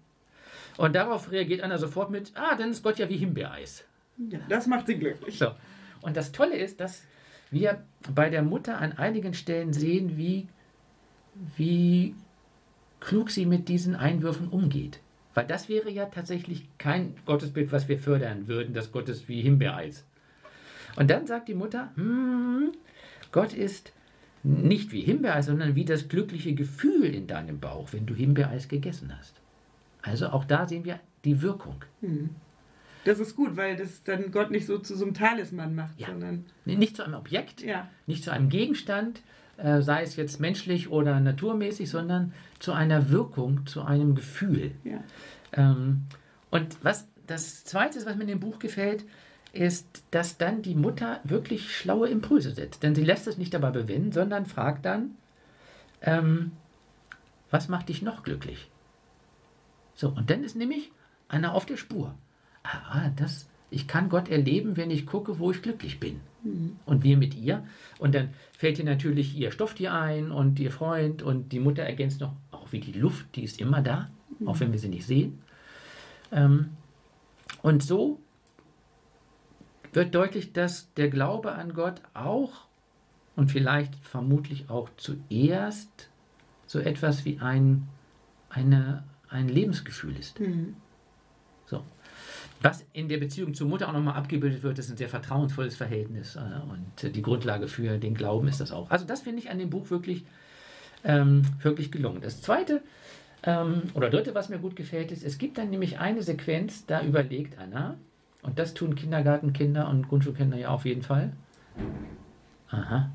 Und 0.76 0.94
darauf 0.94 1.30
reagiert 1.30 1.62
Anna 1.62 1.78
sofort 1.78 2.10
mit, 2.10 2.32
ah, 2.34 2.56
dann 2.56 2.70
ist 2.70 2.82
Gott 2.82 2.98
ja 2.98 3.08
wie 3.08 3.16
Himbeereis. 3.16 3.84
ja. 4.16 4.38
Das 4.48 4.66
macht 4.66 4.86
sie 4.86 4.98
glücklich. 4.98 5.38
So. 5.38 5.52
Und 6.00 6.16
das 6.16 6.32
Tolle 6.32 6.56
ist, 6.56 6.80
dass 6.80 7.04
wir 7.50 7.82
bei 8.14 8.30
der 8.30 8.42
Mutter 8.42 8.78
an 8.78 8.92
einigen 8.92 9.34
Stellen 9.34 9.72
sehen, 9.72 10.16
wie, 10.16 10.48
wie 11.56 12.14
klug 13.00 13.30
sie 13.30 13.46
mit 13.46 13.68
diesen 13.68 13.96
Einwürfen 13.96 14.48
umgeht. 14.48 15.00
Weil 15.34 15.46
das 15.46 15.68
wäre 15.68 15.90
ja 15.90 16.06
tatsächlich 16.06 16.68
kein 16.78 17.14
Gottesbild, 17.24 17.72
was 17.72 17.88
wir 17.88 17.98
fördern 17.98 18.48
würden, 18.48 18.74
das 18.74 18.92
Gott 18.92 19.08
ist 19.08 19.28
wie 19.28 19.40
Himbeereis. 19.40 20.04
Und 20.98 21.08
dann 21.10 21.26
sagt 21.26 21.48
die 21.48 21.54
Mutter, 21.54 21.90
hm, 21.94 22.72
Gott 23.30 23.52
ist 23.52 23.92
nicht 24.42 24.90
wie 24.92 25.00
Himbeereis, 25.00 25.46
sondern 25.46 25.74
wie 25.76 25.84
das 25.84 26.08
glückliche 26.08 26.54
Gefühl 26.54 27.14
in 27.14 27.26
deinem 27.26 27.60
Bauch, 27.60 27.92
wenn 27.92 28.06
du 28.06 28.14
Himbeereis 28.14 28.68
gegessen 28.68 29.12
hast. 29.16 29.34
Also 30.02 30.28
auch 30.28 30.44
da 30.44 30.66
sehen 30.66 30.84
wir 30.84 30.98
die 31.24 31.40
Wirkung. 31.42 31.84
Das 33.04 33.18
ist 33.20 33.36
gut, 33.36 33.56
weil 33.56 33.76
das 33.76 34.02
dann 34.02 34.32
Gott 34.32 34.50
nicht 34.50 34.66
so 34.66 34.78
zu 34.78 34.96
so 34.96 35.04
einem 35.04 35.14
Talisman 35.14 35.74
macht, 35.74 35.98
Ja. 36.00 36.08
sondern 36.08 36.46
Nicht 36.64 36.96
zu 36.96 37.04
einem 37.04 37.14
Objekt, 37.14 37.62
ja. 37.62 37.88
nicht 38.06 38.24
zu 38.24 38.32
einem 38.32 38.48
Gegenstand, 38.48 39.22
äh, 39.56 39.82
sei 39.82 40.02
es 40.02 40.16
jetzt 40.16 40.40
menschlich 40.40 40.90
oder 40.90 41.20
naturmäßig, 41.20 41.90
sondern 41.90 42.32
zu 42.58 42.72
einer 42.72 43.10
Wirkung, 43.10 43.66
zu 43.66 43.82
einem 43.82 44.14
Gefühl. 44.14 44.72
Ja. 44.84 45.02
Ähm, 45.52 46.02
und 46.50 46.76
was 46.82 47.06
das 47.26 47.64
Zweite, 47.64 48.04
was 48.06 48.16
mir 48.16 48.22
in 48.22 48.28
dem 48.28 48.40
Buch 48.40 48.58
gefällt, 48.58 49.04
ist, 49.52 50.04
dass 50.10 50.38
dann 50.38 50.62
die 50.62 50.74
Mutter 50.74 51.20
wirklich 51.24 51.74
schlaue 51.74 52.08
Impulse 52.08 52.52
setzt. 52.52 52.82
Denn 52.82 52.94
sie 52.94 53.04
lässt 53.04 53.26
es 53.26 53.38
nicht 53.38 53.54
dabei 53.54 53.70
bewenden, 53.70 54.12
sondern 54.12 54.46
fragt 54.46 54.84
dann, 54.84 55.12
ähm, 56.02 56.52
was 57.50 57.68
macht 57.68 57.88
dich 57.88 58.02
noch 58.02 58.22
glücklich? 58.22 58.68
So, 59.94 60.10
und 60.10 60.30
dann 60.30 60.44
ist 60.44 60.54
nämlich 60.54 60.92
Anna 61.28 61.52
auf 61.52 61.66
der 61.66 61.76
Spur. 61.76 62.14
Ah, 62.62 63.10
das, 63.16 63.48
ich 63.70 63.88
kann 63.88 64.08
Gott 64.08 64.28
erleben, 64.28 64.76
wenn 64.76 64.90
ich 64.90 65.06
gucke, 65.06 65.38
wo 65.38 65.50
ich 65.50 65.62
glücklich 65.62 65.98
bin. 65.98 66.20
Und 66.86 67.02
wir 67.02 67.16
mit 67.16 67.34
ihr. 67.34 67.66
Und 67.98 68.14
dann 68.14 68.30
fällt 68.56 68.78
ihr 68.78 68.84
natürlich 68.84 69.36
ihr 69.36 69.50
Stofftier 69.50 69.92
ein 69.92 70.30
und 70.30 70.60
ihr 70.60 70.70
Freund 70.70 71.22
und 71.22 71.52
die 71.52 71.58
Mutter 71.58 71.82
ergänzt 71.82 72.20
noch, 72.20 72.32
auch 72.52 72.70
wie 72.70 72.80
die 72.80 72.92
Luft, 72.92 73.34
die 73.34 73.42
ist 73.42 73.60
immer 73.60 73.82
da, 73.82 74.10
auch 74.46 74.60
wenn 74.60 74.72
wir 74.72 74.78
sie 74.78 74.88
nicht 74.88 75.06
sehen. 75.06 75.42
Ähm, 76.30 76.70
und 77.62 77.82
so 77.82 78.20
wird 79.92 80.14
deutlich, 80.14 80.52
dass 80.52 80.92
der 80.94 81.08
Glaube 81.08 81.52
an 81.52 81.74
Gott 81.74 82.00
auch 82.14 82.66
und 83.36 83.50
vielleicht 83.50 83.94
vermutlich 83.96 84.68
auch 84.68 84.88
zuerst 84.96 86.10
so 86.66 86.78
etwas 86.80 87.24
wie 87.24 87.38
ein, 87.38 87.88
eine, 88.50 89.04
ein 89.28 89.48
Lebensgefühl 89.48 90.16
ist. 90.16 90.38
So. 91.66 91.84
Was 92.60 92.84
in 92.92 93.08
der 93.08 93.18
Beziehung 93.18 93.54
zur 93.54 93.68
Mutter 93.68 93.88
auch 93.88 93.92
nochmal 93.92 94.16
abgebildet 94.16 94.62
wird, 94.62 94.78
ist 94.78 94.90
ein 94.90 94.96
sehr 94.96 95.08
vertrauensvolles 95.08 95.76
Verhältnis. 95.76 96.36
äh, 96.36 96.40
Und 96.40 97.14
die 97.14 97.22
Grundlage 97.22 97.68
für 97.68 97.98
den 97.98 98.14
Glauben 98.14 98.48
ist 98.48 98.60
das 98.60 98.72
auch. 98.72 98.90
Also 98.90 99.04
das 99.04 99.20
finde 99.22 99.40
ich 99.40 99.50
an 99.50 99.58
dem 99.58 99.70
Buch 99.70 99.90
wirklich, 99.90 100.24
ähm, 101.04 101.42
wirklich 101.62 101.92
gelungen. 101.92 102.20
Das 102.20 102.42
zweite 102.42 102.82
ähm, 103.44 103.82
oder 103.94 104.10
dritte, 104.10 104.34
was 104.34 104.48
mir 104.48 104.58
gut 104.58 104.74
gefällt, 104.74 105.12
ist, 105.12 105.22
es 105.22 105.38
gibt 105.38 105.58
dann 105.58 105.70
nämlich 105.70 106.00
eine 106.00 106.22
Sequenz, 106.22 106.86
da 106.86 107.02
überlegt 107.02 107.58
Anna, 107.58 107.96
und 108.42 108.58
das 108.58 108.74
tun 108.74 108.94
Kindergartenkinder 108.94 109.88
und 109.88 110.08
Grundschulkinder 110.08 110.56
ja 110.56 110.68
auf 110.68 110.84
jeden 110.84 111.02
Fall. 111.02 111.32
Aha, 112.70 113.10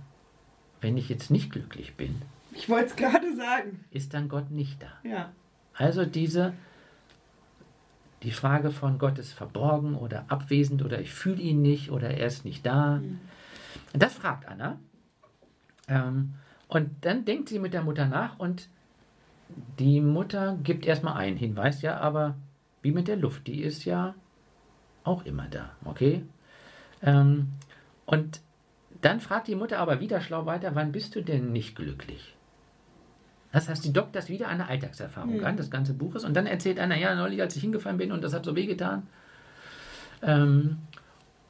wenn 0.81 0.97
ich 0.97 1.09
jetzt 1.09 1.29
nicht 1.31 1.51
glücklich 1.51 1.95
bin, 1.95 2.21
Ich 2.53 2.69
wollte 2.69 2.87
es 2.87 2.95
gerade 2.95 3.35
sagen. 3.35 3.83
ist 3.91 4.13
dann 4.13 4.29
Gott 4.29 4.51
nicht 4.51 4.81
da. 4.81 5.09
Ja. 5.09 5.31
Also 5.75 6.05
diese, 6.05 6.53
die 8.23 8.31
Frage 8.31 8.71
von 8.71 8.99
Gott 8.99 9.17
ist 9.19 9.33
verborgen 9.33 9.95
oder 9.95 10.25
abwesend 10.27 10.83
oder 10.83 10.99
ich 10.99 11.11
fühle 11.13 11.41
ihn 11.41 11.61
nicht 11.61 11.91
oder 11.91 12.09
er 12.11 12.27
ist 12.27 12.45
nicht 12.45 12.65
da. 12.65 13.01
Das 13.93 14.13
fragt 14.13 14.47
Anna. 14.47 14.79
Ähm, 15.87 16.35
und 16.67 16.89
dann 17.01 17.25
denkt 17.25 17.49
sie 17.49 17.59
mit 17.59 17.73
der 17.73 17.83
Mutter 17.83 18.05
nach 18.07 18.39
und 18.39 18.67
die 19.77 20.01
Mutter 20.01 20.57
gibt 20.63 20.85
erstmal 20.85 21.15
einen 21.15 21.37
Hinweis, 21.37 21.81
ja, 21.81 21.97
aber 21.99 22.35
wie 22.81 22.91
mit 22.91 23.07
der 23.07 23.17
Luft, 23.17 23.45
die 23.47 23.61
ist 23.61 23.85
ja 23.85 24.15
auch 25.03 25.25
immer 25.25 25.47
da, 25.49 25.71
okay? 25.85 26.23
Ähm, 27.01 27.49
und 28.05 28.41
dann 29.01 29.19
fragt 29.19 29.47
die 29.47 29.55
Mutter 29.55 29.79
aber 29.79 29.99
wieder 29.99 30.21
schlau 30.21 30.45
weiter, 30.45 30.75
wann 30.75 30.91
bist 30.91 31.15
du 31.15 31.21
denn 31.21 31.51
nicht 31.51 31.75
glücklich? 31.75 32.35
Das 33.51 33.69
heißt, 33.69 33.85
die 33.85 33.93
dockt 33.93 34.15
das 34.15 34.29
wieder 34.29 34.47
eine 34.47 34.67
Alltagserfahrung 34.67 35.43
an, 35.43 35.57
das 35.57 35.69
ganze 35.69 35.93
Buch 35.93 36.15
ist. 36.15 36.23
Und 36.23 36.33
dann 36.33 36.47
erzählt 36.47 36.79
einer, 36.79 36.97
ja, 36.97 37.13
neulich, 37.13 37.39
als 37.39 37.55
ich 37.55 37.61
hingefallen 37.61 37.97
bin 37.97 38.11
und 38.11 38.23
das 38.23 38.33
hat 38.33 38.45
so 38.45 38.55
wehgetan. 38.55 39.05
Ähm, 40.23 40.77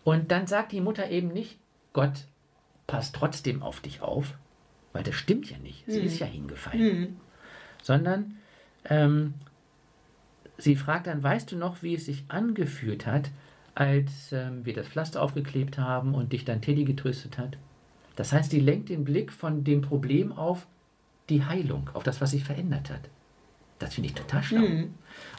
und 0.03 0.29
dann 0.31 0.45
sagt 0.45 0.73
die 0.73 0.81
Mutter 0.81 1.09
eben 1.09 1.29
nicht, 1.29 1.59
Gott 1.93 2.25
passt 2.87 3.15
trotzdem 3.15 3.63
auf 3.63 3.79
dich 3.79 4.01
auf, 4.01 4.33
weil 4.91 5.03
das 5.03 5.15
stimmt 5.15 5.49
ja 5.49 5.57
nicht. 5.59 5.85
Sie 5.87 6.01
ist 6.01 6.19
ja 6.19 6.25
hingefallen. 6.25 6.81
Sondern 7.81 8.35
ähm, 8.85 9.35
sie 10.57 10.75
fragt 10.75 11.07
dann, 11.07 11.23
weißt 11.23 11.53
du 11.53 11.55
noch, 11.55 11.83
wie 11.83 11.95
es 11.95 12.05
sich 12.05 12.25
angefühlt 12.27 13.05
hat, 13.05 13.29
als 13.75 14.31
ähm, 14.31 14.65
wir 14.65 14.73
das 14.73 14.87
Pflaster 14.87 15.21
aufgeklebt 15.21 15.77
haben 15.77 16.13
und 16.15 16.33
dich 16.33 16.45
dann 16.45 16.61
Teddy 16.61 16.83
getröstet 16.83 17.37
hat? 17.37 17.57
Das 18.15 18.31
heißt, 18.31 18.51
die 18.51 18.59
lenkt 18.59 18.89
den 18.89 19.03
Blick 19.03 19.31
von 19.31 19.63
dem 19.63 19.81
Problem 19.81 20.31
auf 20.31 20.67
die 21.29 21.43
Heilung, 21.45 21.89
auf 21.93 22.03
das, 22.03 22.21
was 22.21 22.31
sich 22.31 22.43
verändert 22.43 22.89
hat. 22.89 23.09
Das 23.79 23.95
finde 23.95 24.09
ich 24.09 24.15
total 24.15 24.43
schlau. 24.43 24.61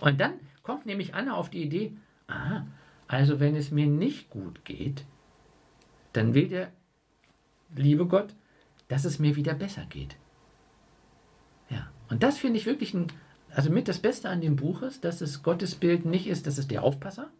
Und 0.00 0.21
dann 0.21 0.35
kommt 0.62 0.87
nämlich 0.87 1.14
Anna 1.14 1.35
auf 1.35 1.50
die 1.50 1.62
Idee, 1.62 1.93
aha, 2.26 2.67
also 3.07 3.38
wenn 3.38 3.55
es 3.55 3.71
mir 3.71 3.87
nicht 3.87 4.31
gut 4.31 4.64
geht, 4.64 5.05
dann 6.12 6.35
will 6.35 6.49
der 6.49 6.73
liebe 7.76 8.07
Gott, 8.07 8.35
dass 8.88 9.05
es 9.05 9.19
mir 9.19 9.37
wieder 9.37 9.55
besser 9.55 9.85
geht. 9.88 10.17
Ja, 11.71 11.91
und 12.11 12.23
das 12.23 12.38
finde 12.38 12.59
ich 12.59 12.67
wirklich 12.67 12.95
ein, 12.95 13.07
also 13.50 13.71
mit 13.71 13.88
das 13.88 13.99
Beste 13.99 14.29
an 14.29 14.41
dem 14.41 14.57
Buch 14.57 14.83
ist, 14.83 15.05
dass 15.05 15.21
es 15.21 15.43
Gottes 15.43 15.75
Bild 15.75 16.05
nicht 16.05 16.26
ist, 16.26 16.47
dass 16.47 16.59
es 16.59 16.69
der 16.69 16.83
Aufpasser. 16.83 17.31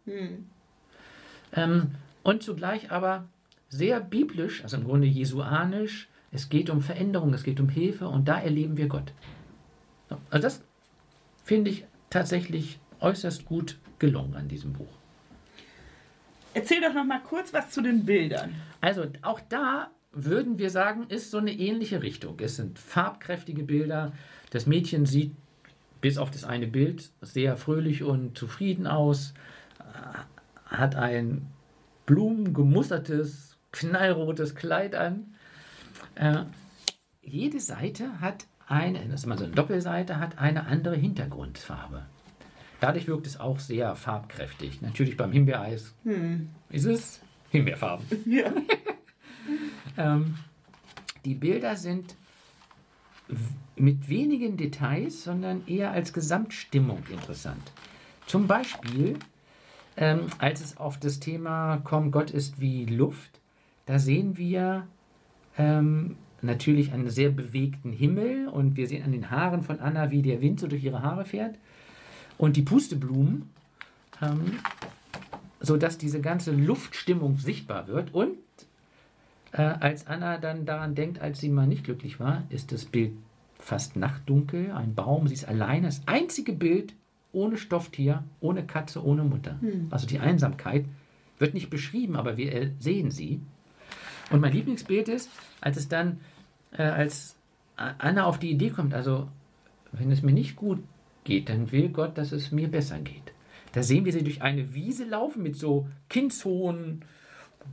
Ähm, 1.53 1.91
und 2.23 2.43
zugleich 2.43 2.91
aber 2.91 3.27
sehr 3.69 3.99
biblisch, 3.99 4.63
also 4.63 4.77
im 4.77 4.85
Grunde 4.85 5.07
jesuanisch. 5.07 6.07
Es 6.31 6.49
geht 6.49 6.69
um 6.69 6.81
Veränderung, 6.81 7.33
es 7.33 7.43
geht 7.43 7.59
um 7.59 7.69
Hilfe 7.69 8.07
und 8.07 8.27
da 8.27 8.39
erleben 8.39 8.77
wir 8.77 8.87
Gott. 8.87 9.13
So, 10.09 10.17
Also 10.29 10.41
das 10.41 10.61
finde 11.43 11.71
ich 11.71 11.85
tatsächlich 12.09 12.79
äußerst 12.99 13.45
gut 13.45 13.77
gelungen 13.99 14.35
an 14.35 14.47
diesem 14.47 14.73
Buch. 14.73 14.91
Erzähl 16.53 16.81
doch 16.81 16.93
noch 16.93 17.05
mal 17.05 17.21
kurz 17.21 17.53
was 17.53 17.69
zu 17.71 17.81
den 17.81 18.05
Bildern. 18.05 18.55
Also 18.81 19.05
auch 19.21 19.41
da 19.49 19.91
würden 20.11 20.57
wir 20.57 20.69
sagen, 20.69 21.05
ist 21.09 21.31
so 21.31 21.37
eine 21.37 21.51
ähnliche 21.51 22.01
Richtung. 22.01 22.39
Es 22.39 22.55
sind 22.55 22.79
farbkräftige 22.79 23.63
Bilder. 23.63 24.13
Das 24.51 24.65
Mädchen 24.65 25.05
sieht 25.05 25.33
bis 25.99 26.17
auf 26.17 26.31
das 26.31 26.43
eine 26.43 26.67
Bild 26.67 27.09
sehr 27.21 27.57
fröhlich 27.57 28.03
und 28.03 28.37
zufrieden 28.37 28.87
aus, 28.87 29.33
hat 30.77 30.95
ein 30.95 31.47
blumengemustertes, 32.05 33.57
knallrotes 33.71 34.55
Kleid 34.55 34.95
an. 34.95 35.35
Äh, 36.15 36.43
jede 37.21 37.59
Seite 37.59 38.21
hat 38.21 38.45
eine, 38.67 38.99
das 39.07 39.21
ist 39.21 39.25
immer 39.25 39.37
so 39.37 39.45
eine 39.45 39.53
Doppelseite, 39.53 40.19
hat 40.19 40.37
eine 40.37 40.65
andere 40.67 40.95
Hintergrundfarbe. 40.95 42.05
Dadurch 42.79 43.07
wirkt 43.07 43.27
es 43.27 43.39
auch 43.39 43.59
sehr 43.59 43.95
farbkräftig. 43.95 44.81
Natürlich 44.81 45.17
beim 45.17 45.31
Himbeereis 45.31 45.93
ist 46.69 46.85
es 46.85 47.21
Himbeerfarben. 47.51 48.05
Ja. 48.25 48.51
Ähm, 49.97 50.35
die 51.23 51.35
Bilder 51.35 51.77
sind 51.77 52.15
mit 53.75 54.09
wenigen 54.09 54.57
Details, 54.57 55.23
sondern 55.23 55.65
eher 55.67 55.91
als 55.91 56.11
Gesamtstimmung 56.11 57.03
interessant. 57.09 57.71
Zum 58.25 58.47
Beispiel, 58.47 59.17
ähm, 59.97 60.27
als 60.39 60.61
es 60.61 60.77
auf 60.77 60.99
das 60.99 61.19
Thema 61.19 61.81
Komm, 61.83 62.11
Gott 62.11 62.31
ist 62.31 62.59
wie 62.59 62.85
Luft, 62.85 63.39
da 63.85 63.99
sehen 63.99 64.37
wir 64.37 64.87
ähm, 65.57 66.17
natürlich 66.41 66.91
einen 66.91 67.09
sehr 67.09 67.29
bewegten 67.29 67.91
Himmel 67.91 68.47
und 68.47 68.77
wir 68.77 68.87
sehen 68.87 69.03
an 69.03 69.11
den 69.11 69.31
Haaren 69.31 69.63
von 69.63 69.79
Anna, 69.79 70.11
wie 70.11 70.21
der 70.21 70.41
Wind 70.41 70.59
so 70.59 70.67
durch 70.67 70.83
ihre 70.83 71.01
Haare 71.01 71.25
fährt 71.25 71.55
und 72.37 72.57
die 72.57 72.61
Pusteblumen, 72.61 73.49
ähm, 74.21 74.59
sodass 75.59 75.97
diese 75.97 76.21
ganze 76.21 76.51
Luftstimmung 76.51 77.37
sichtbar 77.37 77.87
wird 77.87 78.13
und 78.13 78.37
äh, 79.51 79.61
als 79.61 80.07
Anna 80.07 80.37
dann 80.37 80.65
daran 80.65 80.95
denkt, 80.95 81.21
als 81.21 81.39
sie 81.39 81.49
mal 81.49 81.67
nicht 81.67 81.85
glücklich 81.85 82.19
war, 82.19 82.43
ist 82.49 82.71
das 82.71 82.85
Bild 82.85 83.13
fast 83.57 83.95
nachtdunkel, 83.95 84.71
ein 84.71 84.93
Baum, 84.93 85.27
sie 85.27 85.33
ist 85.33 85.47
alleine. 85.47 85.87
Das 85.87 86.01
einzige 86.05 86.53
Bild 86.53 86.93
ohne 87.35 87.57
Stofftier, 87.57 88.23
ohne 88.39 88.65
Katze, 88.65 89.05
ohne 89.05 89.23
Mutter. 89.23 89.59
Also 89.91 90.07
die 90.07 90.19
Einsamkeit 90.19 90.85
wird 91.37 91.53
nicht 91.53 91.69
beschrieben, 91.69 92.15
aber 92.15 92.37
wir 92.37 92.53
äh, 92.53 92.71
sehen 92.79 93.11
sie. 93.11 93.41
Und 94.31 94.41
mein 94.41 94.53
Lieblingsbild 94.53 95.09
ist, 95.09 95.29
als 95.61 95.77
es 95.77 95.87
dann, 95.87 96.19
äh, 96.71 96.83
als 96.83 97.35
Anna 97.75 98.25
auf 98.25 98.39
die 98.39 98.51
Idee 98.51 98.69
kommt, 98.69 98.93
also 98.93 99.27
wenn 99.91 100.11
es 100.11 100.21
mir 100.21 100.31
nicht 100.31 100.55
gut 100.55 100.79
geht, 101.25 101.49
dann 101.49 101.71
will 101.71 101.89
Gott, 101.89 102.17
dass 102.17 102.31
es 102.31 102.51
mir 102.51 102.69
besser 102.69 102.99
geht. 102.99 103.33
Da 103.73 103.83
sehen 103.83 104.05
wir 104.05 104.13
sie 104.13 104.23
durch 104.23 104.41
eine 104.41 104.73
Wiese 104.73 105.03
laufen 105.03 105.43
mit 105.43 105.57
so 105.57 105.87
kindshohen, 106.07 107.03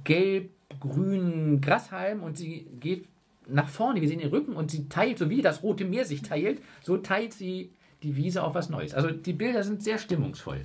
gelb-grünen 0.03 1.61
Grashalmen 1.61 2.25
und 2.25 2.37
sie 2.37 2.67
geht 2.81 3.07
nach 3.47 3.69
vorne. 3.69 4.01
Wir 4.01 4.09
sehen 4.09 4.19
den 4.19 4.31
Rücken 4.31 4.55
und 4.55 4.71
sie 4.71 4.89
teilt, 4.89 5.19
so 5.19 5.31
wie 5.31 5.43
das 5.43 5.63
Rote 5.63 5.85
Meer 5.85 6.05
sich 6.05 6.23
teilt, 6.23 6.61
so 6.81 6.97
teilt 6.97 7.33
sie 7.33 7.71
die 8.03 8.17
Wiese 8.17 8.43
auf 8.43 8.55
was 8.55 8.69
Neues. 8.69 8.95
Also 8.95 9.11
die 9.11 9.33
Bilder 9.33 9.63
sind 9.63 9.83
sehr 9.83 9.99
stimmungsvoll. 9.99 10.61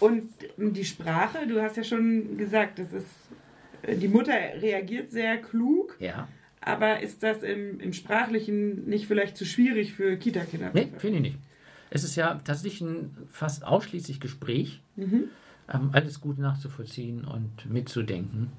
Und 0.00 0.30
die 0.56 0.84
Sprache, 0.84 1.46
du 1.46 1.60
hast 1.62 1.76
ja 1.76 1.84
schon 1.84 2.36
gesagt, 2.36 2.78
das 2.80 2.92
ist, 2.92 3.06
die 4.00 4.08
Mutter 4.08 4.32
reagiert 4.32 5.10
sehr 5.12 5.36
klug, 5.38 5.96
Ja. 6.00 6.26
aber 6.60 7.00
ist 7.00 7.22
das 7.22 7.42
im, 7.42 7.78
im 7.78 7.92
Sprachlichen 7.92 8.88
nicht 8.88 9.06
vielleicht 9.06 9.36
zu 9.36 9.44
schwierig 9.44 9.92
für 9.92 10.16
Kita-Kinder? 10.16 10.70
Nee, 10.74 10.88
finde 10.98 11.18
ich 11.18 11.22
nicht. 11.22 11.38
Es 11.90 12.02
ist 12.04 12.16
ja 12.16 12.40
tatsächlich 12.44 12.80
ein 12.80 13.16
fast 13.30 13.64
ausschließlich 13.64 14.18
Gespräch. 14.18 14.80
Ähm, 14.96 15.30
alles 15.92 16.20
gut 16.20 16.38
nachzuvollziehen 16.38 17.24
und 17.24 17.70
mitzudenken. 17.70 18.50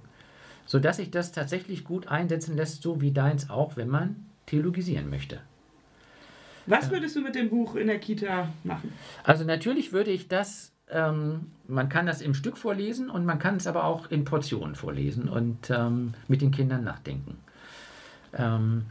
sodass 0.66 0.96
sich 0.96 1.12
das 1.12 1.34
tatsächlich 1.34 1.84
gut 1.84 2.08
einsetzen 2.08 2.56
lässt, 2.56 2.82
so 2.84 3.02
wie 3.02 3.12
deins 3.12 3.50
auch, 3.50 3.76
wenn 3.76 3.90
man 3.90 4.16
theologisieren 4.46 5.10
möchte. 5.10 5.42
Was 6.66 6.90
würdest 6.92 7.16
du 7.16 7.22
mit 7.22 7.36
dem 7.36 7.50
Buch 7.50 7.76
in 7.76 7.88
der 7.88 8.00
Kita 8.00 8.50
machen? 8.64 8.94
Also 9.24 9.44
natürlich 9.44 9.92
würde 9.92 10.12
ich 10.12 10.28
das, 10.28 10.74
ähm, 10.90 11.52
man 11.68 11.90
kann 11.90 12.06
das 12.06 12.22
im 12.22 12.34
Stück 12.34 12.58
vorlesen 12.58 13.10
und 13.10 13.26
man 13.26 13.40
kann 13.40 13.56
es 13.58 13.68
aber 13.68 13.84
auch 13.84 14.10
in 14.12 14.24
Portionen 14.26 14.76
vorlesen 14.76 15.28
und 15.30 15.70
ähm, 15.70 16.14
mit 16.28 16.42
den 16.42 16.52
Kindern 16.52 16.84
nachdenken. 16.84 17.38
Ähm, 18.34 18.86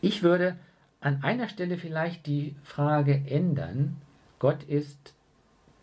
ich 0.00 0.22
würde 0.22 0.56
an 1.00 1.22
einer 1.22 1.48
Stelle 1.48 1.78
vielleicht 1.78 2.26
die 2.26 2.54
Frage 2.62 3.22
ändern, 3.26 3.96
Gott 4.38 4.62
ist 4.64 5.14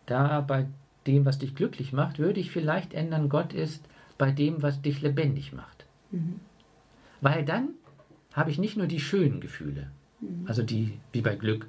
da 0.06 0.42
bei 0.42 0.68
dem, 1.06 1.26
was 1.26 1.40
dich 1.40 1.56
glücklich 1.56 1.94
macht, 1.94 2.20
würde 2.20 2.40
ich 2.40 2.52
vielleicht 2.52 2.94
ändern, 2.94 3.30
Gott 3.30 3.54
ist 3.54 3.84
bei 4.18 4.32
dem, 4.32 4.62
was 4.62 4.82
dich 4.82 5.02
lebendig 5.02 5.54
macht. 5.54 5.86
Weil 7.22 7.46
dann 7.46 7.70
habe 8.34 8.52
ich 8.52 8.60
nicht 8.60 8.78
nur 8.78 8.88
die 8.88 9.00
schönen 9.00 9.40
Gefühle, 9.42 9.90
also 10.46 10.64
die 10.64 11.00
wie 11.12 11.22
bei 11.22 11.36
Glück. 11.36 11.68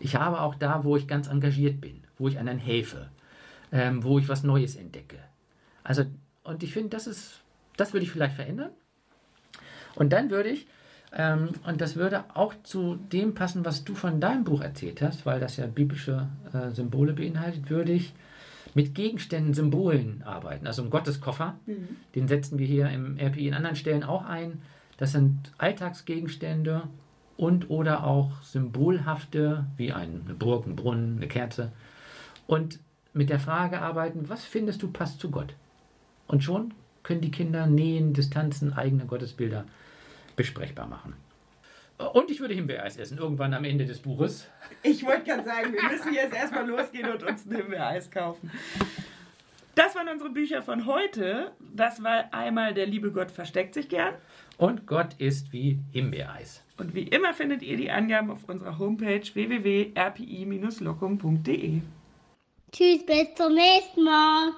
Ich 0.00 0.16
habe 0.16 0.40
auch 0.40 0.54
da, 0.54 0.84
wo 0.84 0.96
ich 0.96 1.06
ganz 1.06 1.28
engagiert 1.28 1.80
bin, 1.80 2.02
wo 2.18 2.28
ich 2.28 2.38
anderen 2.38 2.58
helfe, 2.58 3.08
ähm, 3.72 4.04
wo 4.04 4.18
ich 4.18 4.28
was 4.28 4.42
Neues 4.42 4.76
entdecke. 4.76 5.18
Also, 5.84 6.04
und 6.44 6.62
ich 6.62 6.72
finde, 6.72 6.90
das 6.90 7.06
ist, 7.06 7.40
das 7.76 7.92
würde 7.92 8.04
ich 8.04 8.10
vielleicht 8.10 8.34
verändern. 8.34 8.70
Und 9.94 10.12
dann 10.12 10.30
würde 10.30 10.50
ich, 10.50 10.66
ähm, 11.12 11.50
und 11.66 11.80
das 11.80 11.96
würde 11.96 12.24
auch 12.34 12.54
zu 12.62 12.96
dem 12.96 13.34
passen, 13.34 13.64
was 13.64 13.84
du 13.84 13.94
von 13.94 14.20
deinem 14.20 14.44
Buch 14.44 14.60
erzählt 14.60 15.00
hast, 15.00 15.24
weil 15.24 15.40
das 15.40 15.56
ja 15.56 15.66
biblische 15.66 16.28
äh, 16.52 16.70
Symbole 16.70 17.12
beinhaltet, 17.14 17.70
würde 17.70 17.92
ich 17.92 18.12
mit 18.74 18.94
Gegenständen, 18.94 19.54
Symbolen 19.54 20.22
arbeiten. 20.24 20.66
Also 20.66 20.82
ein 20.82 20.90
Gotteskoffer, 20.90 21.58
den 22.14 22.28
setzen 22.28 22.58
wir 22.58 22.66
hier 22.66 22.90
im 22.90 23.16
RPI 23.18 23.48
in 23.48 23.54
anderen 23.54 23.76
Stellen 23.76 24.04
auch 24.04 24.26
ein. 24.26 24.60
Das 24.98 25.12
sind 25.12 25.52
Alltagsgegenstände 25.56 26.82
und 27.36 27.70
oder 27.70 28.04
auch 28.04 28.42
symbolhafte, 28.42 29.66
wie 29.76 29.92
eine 29.92 30.34
Burg, 30.38 30.66
ein 30.66 30.76
Brunnen, 30.76 31.16
eine 31.16 31.28
Kerze. 31.28 31.72
Und 32.46 32.78
mit 33.12 33.30
der 33.30 33.40
Frage 33.40 33.80
arbeiten, 33.80 34.28
was 34.28 34.44
findest 34.44 34.82
du 34.82 34.88
passt 34.90 35.20
zu 35.20 35.30
Gott? 35.30 35.54
Und 36.26 36.42
schon 36.42 36.74
können 37.02 37.20
die 37.20 37.30
Kinder 37.30 37.66
nähen, 37.66 38.12
Distanzen, 38.12 38.72
eigene 38.72 39.06
Gottesbilder 39.06 39.64
besprechbar 40.34 40.86
machen. 40.86 41.14
Und 42.12 42.30
ich 42.30 42.40
würde 42.40 42.52
Himbeereis 42.52 42.98
essen, 42.98 43.16
irgendwann 43.16 43.54
am 43.54 43.64
Ende 43.64 43.86
des 43.86 44.00
Buches. 44.00 44.48
Ich 44.82 45.04
wollte 45.04 45.24
gerade 45.24 45.44
sagen, 45.44 45.72
wir 45.72 45.82
müssen 45.90 46.12
jetzt 46.12 46.34
erstmal 46.34 46.68
losgehen 46.68 47.10
und 47.10 47.22
uns 47.22 47.46
ein 47.46 47.56
Himbeereis 47.56 48.10
kaufen. 48.10 48.50
Das 49.76 49.94
waren 49.94 50.08
unsere 50.08 50.30
Bücher 50.30 50.62
von 50.62 50.86
heute. 50.86 51.52
Das 51.60 52.02
war 52.02 52.32
einmal 52.32 52.72
Der 52.72 52.86
liebe 52.86 53.12
Gott 53.12 53.30
versteckt 53.30 53.74
sich 53.74 53.90
gern. 53.90 54.14
Und 54.56 54.86
Gott 54.86 55.08
ist 55.18 55.52
wie 55.52 55.78
Himbeereis. 55.92 56.64
Und 56.78 56.94
wie 56.94 57.02
immer 57.02 57.34
findet 57.34 57.62
ihr 57.62 57.76
die 57.76 57.90
Angaben 57.90 58.30
auf 58.30 58.48
unserer 58.48 58.78
Homepage 58.78 59.20
www.rpi-locum.de. 59.20 61.82
Tschüss, 62.72 63.04
bis 63.04 63.34
zum 63.34 63.52
nächsten 63.52 64.02
Mal. 64.02 64.52